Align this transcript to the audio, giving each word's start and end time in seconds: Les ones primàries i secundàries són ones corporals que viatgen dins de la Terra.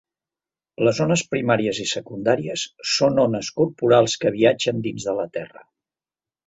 Les 0.87 1.01
ones 1.05 1.23
primàries 1.33 1.81
i 1.85 1.85
secundàries 1.91 2.65
són 2.95 3.23
ones 3.27 3.53
corporals 3.61 4.21
que 4.25 4.35
viatgen 4.41 4.85
dins 4.89 5.11
de 5.11 5.19
la 5.23 5.33
Terra. 5.39 5.67